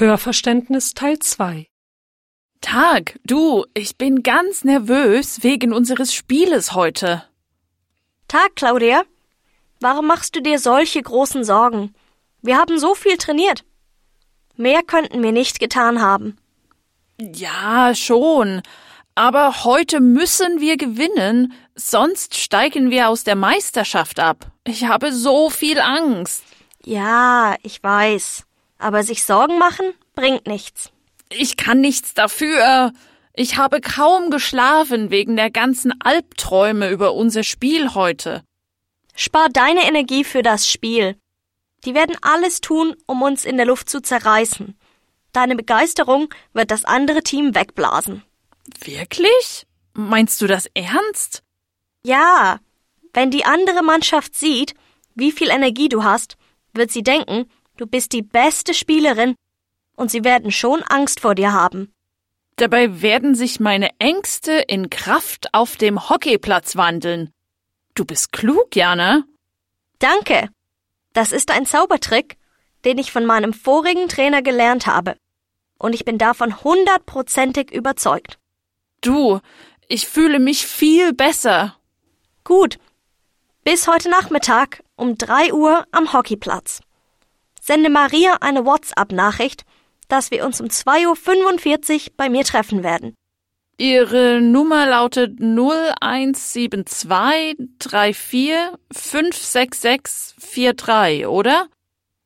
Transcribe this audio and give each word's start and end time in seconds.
Hörverständnis 0.00 0.94
Teil 0.94 1.18
2 1.18 1.66
Tag, 2.60 3.18
du, 3.24 3.64
ich 3.74 3.98
bin 3.98 4.22
ganz 4.22 4.62
nervös 4.62 5.42
wegen 5.42 5.72
unseres 5.72 6.14
Spieles 6.14 6.72
heute. 6.72 7.24
Tag, 8.28 8.54
Claudia. 8.54 9.02
Warum 9.80 10.06
machst 10.06 10.36
du 10.36 10.40
dir 10.40 10.60
solche 10.60 11.02
großen 11.02 11.42
Sorgen? 11.42 11.96
Wir 12.42 12.58
haben 12.58 12.78
so 12.78 12.94
viel 12.94 13.16
trainiert. 13.16 13.64
Mehr 14.54 14.84
könnten 14.84 15.20
wir 15.20 15.32
nicht 15.32 15.58
getan 15.58 16.00
haben. 16.00 16.36
Ja, 17.20 17.92
schon. 17.92 18.62
Aber 19.16 19.64
heute 19.64 19.98
müssen 19.98 20.60
wir 20.60 20.76
gewinnen, 20.76 21.54
sonst 21.74 22.36
steigen 22.36 22.92
wir 22.92 23.08
aus 23.08 23.24
der 23.24 23.34
Meisterschaft 23.34 24.20
ab. 24.20 24.52
Ich 24.62 24.84
habe 24.84 25.12
so 25.12 25.50
viel 25.50 25.80
Angst. 25.80 26.44
Ja, 26.84 27.56
ich 27.64 27.82
weiß. 27.82 28.47
Aber 28.78 29.02
sich 29.02 29.24
Sorgen 29.24 29.58
machen 29.58 29.92
bringt 30.14 30.46
nichts. 30.46 30.90
Ich 31.30 31.56
kann 31.56 31.80
nichts 31.80 32.14
dafür. 32.14 32.92
Ich 33.34 33.56
habe 33.56 33.80
kaum 33.80 34.30
geschlafen 34.30 35.10
wegen 35.10 35.36
der 35.36 35.50
ganzen 35.50 36.00
Albträume 36.00 36.88
über 36.90 37.14
unser 37.14 37.42
Spiel 37.42 37.94
heute. 37.94 38.42
Spar 39.14 39.48
deine 39.48 39.86
Energie 39.86 40.24
für 40.24 40.42
das 40.42 40.68
Spiel. 40.68 41.16
Die 41.84 41.94
werden 41.94 42.16
alles 42.22 42.60
tun, 42.60 42.96
um 43.06 43.22
uns 43.22 43.44
in 43.44 43.56
der 43.56 43.66
Luft 43.66 43.90
zu 43.90 44.00
zerreißen. 44.00 44.76
Deine 45.32 45.56
Begeisterung 45.56 46.32
wird 46.52 46.70
das 46.70 46.84
andere 46.84 47.22
Team 47.22 47.54
wegblasen. 47.54 48.22
Wirklich? 48.80 49.66
Meinst 49.94 50.40
du 50.40 50.46
das 50.46 50.66
ernst? 50.74 51.42
Ja, 52.04 52.60
wenn 53.12 53.30
die 53.30 53.44
andere 53.44 53.82
Mannschaft 53.82 54.34
sieht, 54.34 54.74
wie 55.14 55.32
viel 55.32 55.50
Energie 55.50 55.88
du 55.88 56.04
hast, 56.04 56.36
wird 56.72 56.90
sie 56.90 57.02
denken, 57.02 57.50
du 57.78 57.86
bist 57.86 58.12
die 58.12 58.22
beste 58.22 58.74
Spielerin 58.74 59.34
und 59.96 60.10
sie 60.10 60.24
werden 60.24 60.52
schon 60.52 60.82
Angst 60.82 61.20
vor 61.20 61.34
dir 61.34 61.52
haben. 61.52 61.92
Dabei 62.56 63.00
werden 63.02 63.34
sich 63.34 63.60
meine 63.60 63.90
Ängste 63.98 64.52
in 64.52 64.90
Kraft 64.90 65.54
auf 65.54 65.76
dem 65.76 66.10
Hockeyplatz 66.10 66.76
wandeln. 66.76 67.30
Du 67.94 68.04
bist 68.04 68.32
klug, 68.32 68.74
Jana. 68.74 69.24
Danke. 69.98 70.50
Das 71.12 71.32
ist 71.32 71.50
ein 71.50 71.66
Zaubertrick, 71.66 72.36
den 72.84 72.98
ich 72.98 73.12
von 73.12 73.24
meinem 73.24 73.52
vorigen 73.52 74.08
Trainer 74.08 74.42
gelernt 74.42 74.86
habe. 74.86 75.16
Und 75.78 75.94
ich 75.94 76.04
bin 76.04 76.18
davon 76.18 76.62
hundertprozentig 76.62 77.72
überzeugt. 77.72 78.38
Du, 79.00 79.40
ich 79.88 80.08
fühle 80.08 80.40
mich 80.40 80.66
viel 80.66 81.12
besser. 81.12 81.76
Gut. 82.42 82.78
Bis 83.62 83.86
heute 83.86 84.10
Nachmittag 84.10 84.82
um 84.96 85.16
drei 85.16 85.52
Uhr 85.52 85.86
am 85.92 86.12
Hockeyplatz. 86.12 86.80
Sende 87.68 87.90
Maria 87.90 88.38
eine 88.40 88.64
WhatsApp-Nachricht, 88.64 89.66
dass 90.08 90.30
wir 90.30 90.46
uns 90.46 90.58
um 90.58 90.68
2.45 90.68 92.06
Uhr 92.06 92.12
bei 92.16 92.30
mir 92.30 92.42
treffen 92.42 92.82
werden. 92.82 93.14
Ihre 93.76 94.40
Nummer 94.40 94.86
lautet 94.86 95.38
0172 95.38 97.06
34 97.78 98.54
566 98.90 100.34
43, 100.78 101.26
oder? 101.26 101.68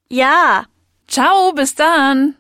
Ja. 0.09 0.67
Ciao, 1.09 1.51
bis 1.51 1.75
dann. 1.75 2.37